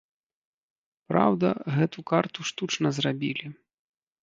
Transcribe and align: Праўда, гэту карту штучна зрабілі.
Праўда, 1.11 1.47
гэту 1.77 1.99
карту 2.13 2.49
штучна 2.53 2.95
зрабілі. 3.01 3.45